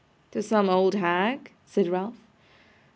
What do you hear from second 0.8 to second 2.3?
hag?' said Ralph.